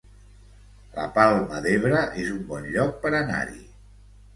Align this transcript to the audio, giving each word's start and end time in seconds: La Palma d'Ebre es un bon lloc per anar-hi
La 0.95 1.05
Palma 1.19 1.61
d'Ebre 1.67 2.03
es 2.25 2.35
un 2.39 2.43
bon 2.51 2.69
lloc 2.77 3.01
per 3.07 3.17
anar-hi 3.23 3.67